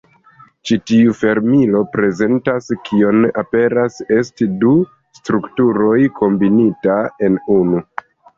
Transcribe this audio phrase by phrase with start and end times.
[0.67, 4.73] Ĉi tiu fermilo prezentas kion aperas esti du
[5.21, 6.99] strukturoj kombinita
[7.31, 7.85] en unu.